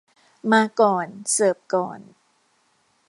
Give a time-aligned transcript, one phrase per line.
[0.51, 1.99] มาก่อน เสิร์ฟก่อน